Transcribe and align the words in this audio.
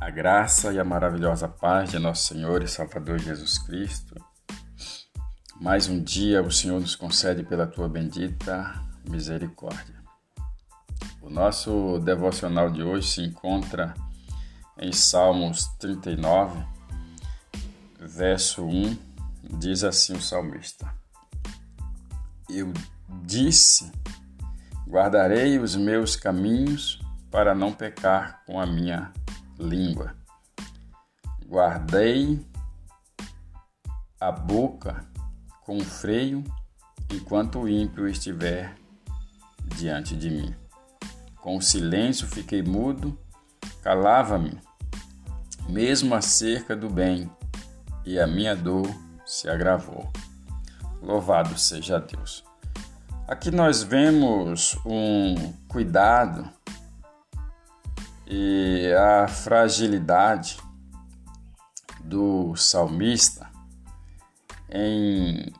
A 0.00 0.08
graça 0.08 0.72
e 0.72 0.80
a 0.80 0.84
maravilhosa 0.84 1.46
paz 1.46 1.90
de 1.90 1.98
nosso 1.98 2.32
Senhor 2.32 2.62
e 2.62 2.66
Salvador 2.66 3.18
Jesus 3.18 3.58
Cristo. 3.58 4.14
Mais 5.60 5.88
um 5.88 6.02
dia 6.02 6.42
o 6.42 6.50
Senhor 6.50 6.80
nos 6.80 6.96
concede 6.96 7.42
pela 7.42 7.66
tua 7.66 7.86
bendita 7.86 8.82
misericórdia. 9.06 10.02
O 11.20 11.28
nosso 11.28 11.98
devocional 11.98 12.70
de 12.70 12.82
hoje 12.82 13.08
se 13.08 13.20
encontra 13.20 13.92
em 14.78 14.90
Salmos 14.90 15.66
39, 15.78 16.64
verso 18.00 18.64
1, 18.64 18.96
diz 19.58 19.84
assim 19.84 20.14
o 20.14 20.22
salmista: 20.22 20.90
Eu 22.48 22.72
disse, 23.22 23.92
guardarei 24.88 25.58
os 25.58 25.76
meus 25.76 26.16
caminhos 26.16 26.98
para 27.30 27.54
não 27.54 27.70
pecar 27.70 28.42
com 28.46 28.58
a 28.58 28.64
minha 28.64 29.12
língua. 29.60 30.14
Guardei 31.46 32.44
a 34.18 34.32
boca 34.32 35.04
com 35.64 35.80
freio 35.80 36.42
enquanto 37.12 37.60
o 37.60 37.68
ímpio 37.68 38.08
estiver 38.08 38.74
diante 39.76 40.16
de 40.16 40.30
mim. 40.30 40.54
Com 41.36 41.56
o 41.56 41.62
silêncio 41.62 42.26
fiquei 42.26 42.62
mudo, 42.62 43.18
calava-me, 43.82 44.58
mesmo 45.68 46.14
acerca 46.14 46.76
do 46.76 46.88
bem, 46.88 47.30
e 48.04 48.18
a 48.18 48.26
minha 48.26 48.54
dor 48.54 48.88
se 49.26 49.48
agravou. 49.48 50.10
Louvado 51.02 51.58
seja 51.58 51.98
Deus. 51.98 52.44
Aqui 53.26 53.50
nós 53.50 53.82
vemos 53.82 54.76
um 54.84 55.52
cuidado 55.68 56.50
e 58.32 58.92
a 58.94 59.26
fragilidade 59.26 60.56
do 62.04 62.54
salmista 62.54 63.50
em 64.70 65.52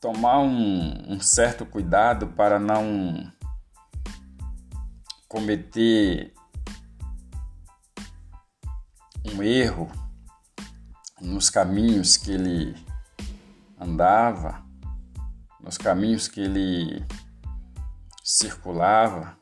tomar 0.00 0.38
um, 0.38 1.14
um, 1.14 1.20
certo 1.20 1.66
cuidado 1.66 2.28
para 2.28 2.60
não 2.60 3.32
cometer 5.26 6.32
um 9.24 9.42
erro 9.42 9.90
nos 11.20 11.50
caminhos 11.50 12.16
que 12.16 12.30
ele 12.30 12.76
andava, 13.76 14.64
nos 15.60 15.76
caminhos 15.76 16.28
que 16.28 16.42
ele 16.42 17.04
circulava 18.22 19.36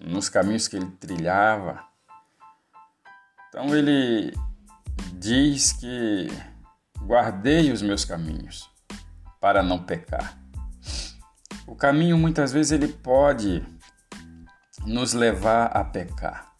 nos 0.00 0.28
caminhos 0.28 0.66
que 0.66 0.76
ele 0.76 0.90
trilhava. 0.98 1.84
Então 3.48 3.74
ele 3.76 4.32
diz 5.14 5.72
que 5.72 6.28
guardei 7.02 7.70
os 7.72 7.82
meus 7.82 8.04
caminhos 8.04 8.70
para 9.40 9.62
não 9.62 9.82
pecar. 9.82 10.38
O 11.66 11.74
caminho 11.74 12.18
muitas 12.18 12.52
vezes 12.52 12.72
ele 12.72 12.88
pode 12.88 13.64
nos 14.86 15.12
levar 15.12 15.66
a 15.66 15.84
pecar. 15.84 16.50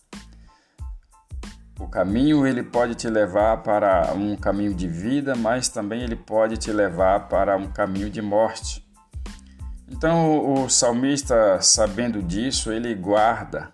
O 1.79 1.89
caminho 1.89 2.47
ele 2.47 2.63
pode 2.63 2.95
te 2.95 3.09
levar 3.09 3.63
para 3.63 4.13
um 4.13 4.37
caminho 4.37 4.75
de 4.75 4.87
vida, 4.87 5.35
mas 5.35 5.69
também 5.69 6.03
ele 6.03 6.15
pode 6.15 6.59
te 6.59 6.71
levar 6.71 7.29
para 7.29 7.57
um 7.57 7.73
caminho 7.73 8.11
de 8.11 8.21
morte. 8.21 8.87
Então 9.91 10.55
o 10.55 10.71
salmista, 10.71 11.61
sabendo 11.61 12.23
disso, 12.23 12.71
ele 12.71 12.95
guarda 12.95 13.73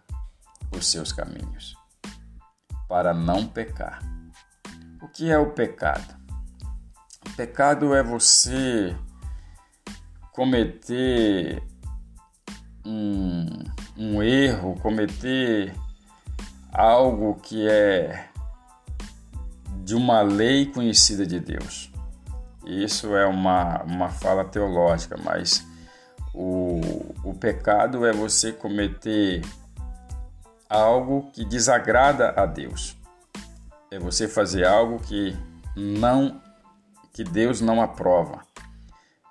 os 0.72 0.90
seus 0.90 1.12
caminhos 1.12 1.76
para 2.88 3.12
não 3.12 3.46
pecar. 3.46 4.00
O 5.02 5.08
que 5.08 5.30
é 5.30 5.38
o 5.38 5.50
pecado? 5.50 6.16
O 7.26 7.30
pecado 7.36 7.94
é 7.94 8.02
você 8.02 8.96
cometer 10.32 11.62
um, 12.84 13.46
um 13.96 14.22
erro, 14.22 14.74
cometer 14.80 15.74
algo 16.72 17.34
que 17.36 17.68
é 17.68 18.28
de 19.84 19.94
uma 19.94 20.22
lei 20.22 20.66
conhecida 20.66 21.26
de 21.26 21.38
Deus. 21.40 21.90
Isso 22.64 23.14
é 23.14 23.26
uma, 23.26 23.82
uma 23.82 24.08
fala 24.08 24.44
teológica, 24.44 25.16
mas 25.22 25.64
o, 26.36 26.80
o 27.24 27.34
pecado 27.34 28.04
é 28.04 28.12
você 28.12 28.52
cometer 28.52 29.42
algo 30.68 31.30
que 31.32 31.46
desagrada 31.46 32.34
a 32.36 32.44
Deus. 32.44 32.94
É 33.90 33.98
você 33.98 34.28
fazer 34.28 34.66
algo 34.66 35.00
que 35.00 35.34
não 35.74 36.42
que 37.14 37.24
Deus 37.24 37.62
não 37.62 37.80
aprova. 37.80 38.42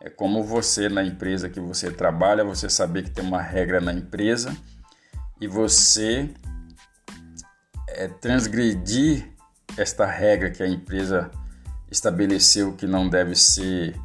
É 0.01 0.09
como 0.09 0.43
você 0.43 0.89
na 0.89 1.03
empresa 1.03 1.47
que 1.47 1.59
você 1.59 1.91
trabalha, 1.91 2.43
você 2.43 2.67
saber 2.67 3.03
que 3.03 3.11
tem 3.11 3.23
uma 3.23 3.41
regra 3.41 3.79
na 3.79 3.93
empresa 3.93 4.57
e 5.39 5.47
você 5.47 6.33
é, 7.87 8.07
transgredir 8.07 9.31
esta 9.77 10.07
regra 10.07 10.49
que 10.49 10.63
a 10.63 10.67
empresa 10.67 11.29
estabeleceu 11.91 12.73
que 12.73 12.87
não 12.87 13.07
deve 13.07 13.35
ser 13.35 13.95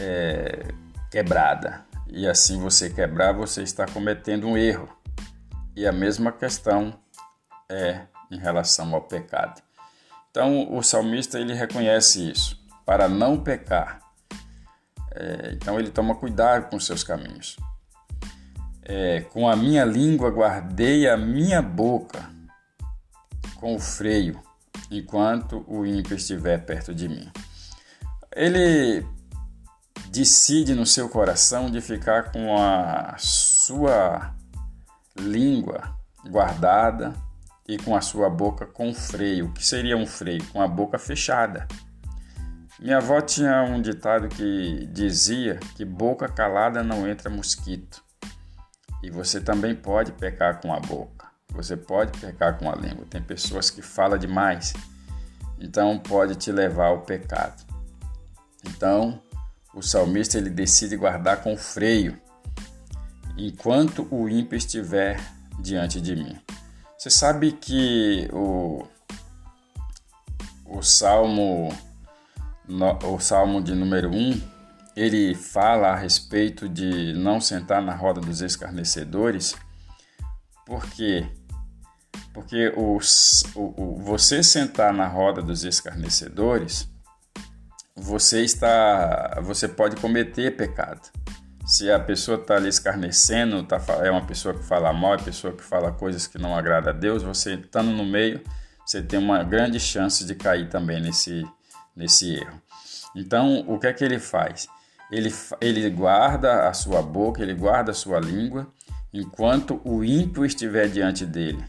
é, 0.00 0.68
quebrada. 1.10 1.84
E 2.08 2.26
assim 2.26 2.58
você 2.58 2.88
quebrar, 2.90 3.32
você 3.32 3.62
está 3.62 3.86
cometendo 3.86 4.46
um 4.46 4.56
erro. 4.56 4.88
E 5.76 5.86
a 5.86 5.92
mesma 5.92 6.32
questão 6.32 6.98
é 7.68 8.02
em 8.30 8.38
relação 8.38 8.94
ao 8.94 9.02
pecado. 9.02 9.62
Então 10.30 10.72
o 10.74 10.82
salmista 10.82 11.38
ele 11.38 11.54
reconhece 11.54 12.30
isso 12.30 12.58
para 12.86 13.08
não 13.08 13.38
pecar. 13.38 14.00
É, 15.12 15.52
então 15.52 15.78
ele 15.78 15.90
toma 15.90 16.14
cuidado 16.14 16.70
com 16.70 16.80
seus 16.80 17.04
caminhos. 17.04 17.56
É, 18.82 19.20
com 19.20 19.48
a 19.48 19.54
minha 19.54 19.84
língua 19.84 20.30
guardei 20.30 21.08
a 21.08 21.16
minha 21.16 21.62
boca 21.62 22.28
com 23.56 23.76
o 23.76 23.78
freio, 23.78 24.40
enquanto 24.90 25.64
o 25.68 25.86
ímpio 25.86 26.16
estiver 26.16 26.64
perto 26.64 26.94
de 26.94 27.08
mim. 27.08 27.30
Ele 28.34 29.06
decide 30.10 30.74
no 30.74 30.84
seu 30.84 31.08
coração 31.08 31.70
de 31.70 31.80
ficar 31.80 32.32
com 32.32 32.56
a 32.56 33.14
sua 33.16 34.34
língua 35.16 35.96
guardada 36.28 37.14
e 37.66 37.78
com 37.78 37.94
a 37.94 38.00
sua 38.00 38.28
boca 38.28 38.66
com 38.66 38.92
freio. 38.92 39.46
O 39.46 39.52
que 39.52 39.64
seria 39.64 39.96
um 39.96 40.06
freio? 40.06 40.44
Com 40.46 40.60
a 40.60 40.66
boca 40.66 40.98
fechada. 40.98 41.68
Minha 42.80 42.96
avó 42.96 43.20
tinha 43.20 43.62
um 43.62 43.80
ditado 43.80 44.28
que 44.28 44.86
dizia 44.86 45.60
que 45.76 45.84
boca 45.84 46.28
calada 46.28 46.82
não 46.82 47.06
entra 47.06 47.30
mosquito. 47.30 48.02
E 49.02 49.10
você 49.10 49.40
também 49.40 49.76
pode 49.76 50.10
pecar 50.12 50.60
com 50.60 50.74
a 50.74 50.80
boca. 50.80 51.28
Você 51.52 51.76
pode 51.76 52.18
pecar 52.18 52.58
com 52.58 52.68
a 52.68 52.74
língua. 52.74 53.06
Tem 53.08 53.22
pessoas 53.22 53.70
que 53.70 53.80
falam 53.80 54.18
demais. 54.18 54.72
Então 55.58 55.98
pode 55.98 56.34
te 56.34 56.50
levar 56.50 56.86
ao 56.86 57.02
pecado. 57.02 57.64
Então, 58.64 59.22
o 59.74 59.82
salmista 59.82 60.38
ele 60.38 60.50
decide 60.50 60.96
guardar 60.96 61.42
com 61.42 61.56
freio 61.56 62.20
enquanto 63.36 64.06
o 64.10 64.28
ímpio 64.28 64.56
estiver 64.56 65.20
diante 65.58 66.00
de 66.00 66.16
mim. 66.16 66.38
Você 66.98 67.08
sabe 67.10 67.52
que 67.52 68.28
o, 68.32 68.86
o 70.66 70.82
salmo 70.82 71.72
o 73.04 73.18
salmo 73.18 73.60
de 73.60 73.74
número 73.74 74.10
1 74.10 74.40
ele 74.94 75.34
fala 75.34 75.88
a 75.88 75.96
respeito 75.96 76.68
de 76.68 77.12
não 77.14 77.40
sentar 77.40 77.80
na 77.80 77.94
roda 77.94 78.20
dos 78.20 78.42
escarnecedores. 78.42 79.56
Por 80.66 80.84
quê? 80.90 81.26
Porque 82.32 82.72
os, 82.76 83.44
o, 83.54 83.74
o, 83.76 83.96
você 83.96 84.42
sentar 84.42 84.92
na 84.92 85.06
roda 85.06 85.42
dos 85.42 85.64
escarnecedores 85.64 86.88
você 87.96 88.42
está, 88.42 89.40
você 89.42 89.68
pode 89.68 89.96
cometer 89.96 90.56
pecado. 90.56 91.10
Se 91.66 91.90
a 91.90 92.00
pessoa 92.00 92.38
está 92.38 92.56
ali 92.56 92.68
escarnecendo, 92.68 93.62
tá, 93.62 93.80
é 94.02 94.10
uma 94.10 94.26
pessoa 94.26 94.54
que 94.54 94.64
fala 94.64 94.92
mal, 94.92 95.12
é 95.12 95.16
uma 95.16 95.24
pessoa 95.24 95.52
que 95.52 95.62
fala 95.62 95.92
coisas 95.92 96.26
que 96.26 96.38
não 96.38 96.56
agrada 96.56 96.90
a 96.90 96.92
Deus, 96.92 97.22
você 97.22 97.54
estando 97.54 97.90
no 97.90 98.04
meio, 98.04 98.40
você 98.84 99.02
tem 99.02 99.18
uma 99.18 99.42
grande 99.44 99.78
chance 99.78 100.24
de 100.24 100.34
cair 100.34 100.68
também 100.68 101.00
nesse, 101.00 101.46
nesse 101.94 102.34
erro. 102.34 102.60
Então, 103.14 103.64
o 103.68 103.78
que 103.78 103.86
é 103.86 103.92
que 103.92 104.04
ele 104.04 104.18
faz? 104.18 104.68
Ele, 105.10 105.32
ele 105.60 105.90
guarda 105.90 106.68
a 106.68 106.72
sua 106.72 107.02
boca, 107.02 107.42
ele 107.42 107.54
guarda 107.54 107.90
a 107.90 107.94
sua 107.94 108.18
língua, 108.18 108.66
enquanto 109.12 109.80
o 109.84 110.04
ímpio 110.04 110.44
estiver 110.44 110.88
diante 110.88 111.26
dele. 111.26 111.64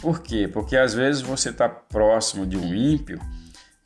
Por 0.00 0.22
quê? 0.22 0.48
Porque 0.48 0.76
às 0.76 0.94
vezes 0.94 1.22
você 1.22 1.50
está 1.50 1.68
próximo 1.68 2.46
de 2.46 2.56
um 2.56 2.74
ímpio 2.74 3.20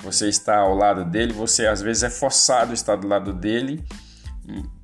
você 0.04 0.28
está 0.28 0.58
ao 0.58 0.74
lado 0.74 1.04
dele, 1.04 1.32
você 1.32 1.66
às 1.66 1.80
vezes 1.80 2.02
é 2.02 2.10
forçado 2.10 2.72
a 2.72 2.74
estar 2.74 2.96
do 2.96 3.08
lado 3.08 3.32
dele, 3.32 3.82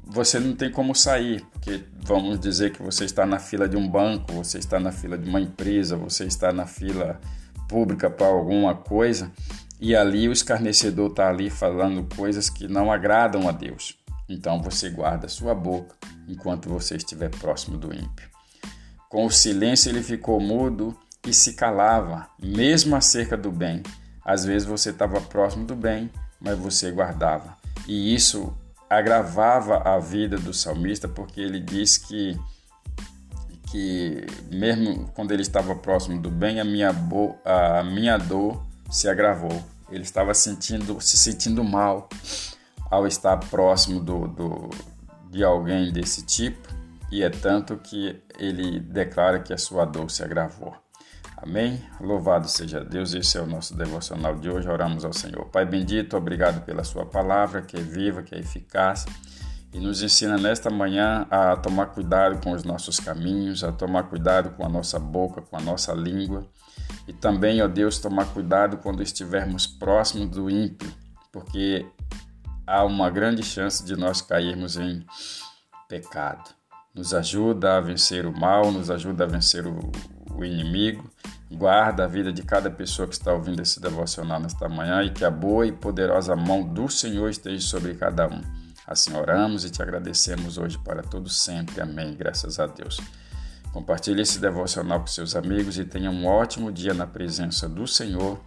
você 0.05 0.41
não 0.41 0.57
tem 0.57 0.71
como 0.71 0.95
sair, 0.95 1.45
porque 1.53 1.85
vamos 2.03 2.41
dizer 2.41 2.73
que 2.73 2.83
você 2.83 3.05
está 3.05 3.27
na 3.27 3.39
fila 3.39 3.69
de 3.69 3.77
um 3.77 3.89
banco, 3.89 4.33
você 4.33 4.59
está 4.59 4.81
na 4.81 4.91
fila 4.91 5.19
de 5.19 5.29
uma 5.29 5.41
empresa, 5.41 5.97
você 5.97 6.25
está 6.25 6.53
na 6.53 6.67
fila 6.67 7.21
pública 7.69 8.09
para 8.11 8.27
alguma 8.27 8.75
coisa 8.75 9.31
e 9.81 9.95
ali 9.95 10.29
o 10.29 10.33
escarnecedor 10.33 11.11
está 11.11 11.29
ali 11.29 11.51
falando 11.51 12.09
coisas 12.17 12.51
que 12.51 12.67
não 12.67 12.91
agradam 12.91 13.49
a 13.49 13.53
Deus. 13.53 13.97
Então 14.29 14.63
você 14.63 14.91
guarda 14.91 15.29
sua 15.29 15.55
boca 15.55 15.95
enquanto 16.27 16.69
você 16.69 16.97
estiver 16.97 17.31
próximo 17.31 17.77
do 17.77 17.95
ímpio. 17.95 18.29
Com 19.09 19.27
o 19.27 19.31
silêncio 19.31 19.91
ele 19.91 20.03
ficou 20.03 20.41
mudo 20.41 20.97
e 21.27 21.33
se 21.33 21.55
calava, 21.55 22.29
mesmo 22.43 22.97
acerca 22.97 23.37
do 23.37 23.53
bem. 23.53 23.83
Às 24.31 24.45
vezes 24.45 24.67
você 24.67 24.91
estava 24.91 25.21
próximo 25.21 25.65
do 25.65 25.75
bem, 25.75 26.09
mas 26.41 26.57
você 26.57 26.89
guardava. 26.93 27.57
E 27.85 28.15
isso 28.15 28.57
agravava 28.89 29.79
a 29.79 29.99
vida 29.99 30.39
do 30.39 30.55
salmista, 30.55 31.09
porque 31.09 31.41
ele 31.41 31.59
diz 31.59 31.99
que 31.99 32.39
que 33.73 34.25
mesmo 34.49 35.11
quando 35.15 35.33
ele 35.33 35.43
estava 35.43 35.75
próximo 35.75 36.21
do 36.21 36.31
bem, 36.31 36.61
a 36.61 36.65
minha, 36.65 36.91
a 37.45 37.83
minha 37.83 38.17
dor 38.19 38.65
se 38.89 39.09
agravou. 39.09 39.65
Ele 39.91 40.05
estava 40.05 40.33
sentindo, 40.33 41.01
se 41.01 41.17
sentindo 41.17 41.65
mal 41.65 42.09
ao 42.89 43.09
estar 43.09 43.37
próximo 43.37 43.99
do, 43.99 44.29
do, 44.29 44.71
de 45.29 45.43
alguém 45.43 45.93
desse 45.93 46.23
tipo, 46.23 46.69
e 47.11 47.25
é 47.25 47.31
tanto 47.31 47.77
que 47.79 48.23
ele 48.39 48.79
declara 48.79 49.41
que 49.41 49.53
a 49.53 49.59
sua 49.59 49.85
dor 49.85 50.09
se 50.09 50.23
agravou. 50.23 50.73
Amém? 51.43 51.83
Louvado 52.01 52.49
seja 52.49 52.85
Deus, 52.85 53.15
esse 53.15 53.39
é 53.39 53.41
o 53.41 53.47
nosso 53.47 53.77
devocional 53.77 54.37
de 54.37 54.51
hoje. 54.51 54.69
Oramos 54.69 55.05
ao 55.05 55.13
Senhor. 55.13 55.47
Pai 55.47 55.65
bendito, 55.65 56.17
obrigado 56.17 56.65
pela 56.65 56.85
Sua 56.85 57.07
palavra, 57.07 57.63
que 57.63 57.77
é 57.77 57.81
viva, 57.81 58.23
que 58.23 58.35
é 58.35 58.39
eficaz 58.39 59.07
e 59.73 59.79
nos 59.79 60.03
ensina 60.03 60.37
nesta 60.37 60.69
manhã 60.69 61.27
a 61.31 61.57
tomar 61.57 61.87
cuidado 61.87 62.43
com 62.43 62.53
os 62.53 62.65
nossos 62.65 62.99
caminhos, 62.99 63.63
a 63.63 63.71
tomar 63.71 64.05
cuidado 64.05 64.51
com 64.51 64.67
a 64.67 64.69
nossa 64.69 64.99
boca, 64.99 65.41
com 65.41 65.57
a 65.57 65.61
nossa 65.61 65.93
língua 65.93 66.45
e 67.07 67.13
também, 67.13 67.63
ó 67.63 67.69
Deus, 67.69 67.99
tomar 67.99 68.27
cuidado 68.27 68.79
quando 68.79 69.03
estivermos 69.03 69.67
próximos 69.67 70.29
do 70.31 70.51
ímpio, 70.51 70.93
porque 71.33 71.87
há 72.67 72.85
uma 72.85 73.11
grande 73.11 73.43
chance 73.43 73.85
de 73.85 73.97
nós 73.97 74.21
cairmos 74.21 74.77
em 74.77 75.05
pecado. 75.89 76.51
Nos 76.95 77.15
ajuda 77.15 77.77
a 77.77 77.81
vencer 77.81 78.27
o 78.27 78.33
mal, 78.33 78.73
nos 78.73 78.91
ajuda 78.91 79.25
a 79.25 79.27
vencer 79.27 79.67
o, 79.67 79.79
o 80.43 80.47
inimigo. 80.47 81.11
Guarda 81.51 82.05
a 82.05 82.07
vida 82.07 82.33
de 82.33 82.43
cada 82.43 82.71
pessoa 82.71 83.09
que 83.09 83.15
está 83.15 83.33
ouvindo 83.33 83.61
esse 83.61 83.81
devocional 83.81 84.39
nesta 84.39 84.69
manhã 84.69 85.03
e 85.03 85.11
que 85.11 85.25
a 85.25 85.31
boa 85.31 85.67
e 85.67 85.73
poderosa 85.73 86.37
mão 86.37 86.63
do 86.63 86.89
Senhor 86.89 87.29
esteja 87.29 87.61
sobre 87.61 87.95
cada 87.95 88.29
um. 88.29 88.41
Assim 88.87 89.15
oramos 89.15 89.65
e 89.65 89.71
te 89.71 89.83
agradecemos 89.83 90.59
hoje 90.59 90.79
para 90.79 91.03
todos 91.03 91.41
sempre. 91.41 91.81
Amém. 91.81 92.15
Graças 92.15 92.59
a 92.59 92.67
Deus. 92.67 93.01
Compartilhe 93.73 94.23
esse 94.23 94.39
devocional 94.39 95.01
com 95.01 95.07
seus 95.07 95.37
amigos 95.37 95.79
e 95.79 95.85
tenha 95.85 96.11
um 96.11 96.27
ótimo 96.27 96.73
dia 96.73 96.93
na 96.93 97.07
presença 97.07 97.69
do 97.69 97.87
Senhor. 97.87 98.41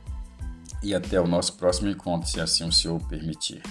E 0.81 0.93
até 0.93 1.19
o 1.19 1.27
nosso 1.27 1.53
próximo 1.53 1.89
encontro, 1.89 2.29
se 2.29 2.41
assim 2.41 2.67
o 2.67 2.71
Senhor 2.71 2.99
permitir. 3.07 3.61